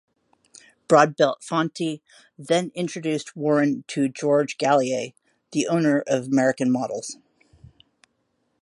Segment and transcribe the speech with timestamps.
[0.89, 2.01] Broadbelt Fonte
[2.35, 5.13] then introduced Warren to George Gallier,
[5.51, 7.17] the owner of American Models.